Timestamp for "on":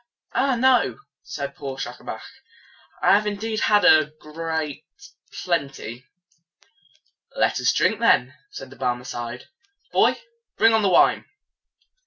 10.73-10.81